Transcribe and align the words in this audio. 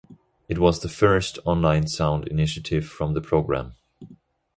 It 0.49 0.57
was 0.57 0.79
the 0.79 0.89
first 0.89 1.37
online 1.45 1.85
sound 1.85 2.27
initiative 2.27 2.87
from 2.87 3.13
the 3.13 3.21
programme. 3.21 3.75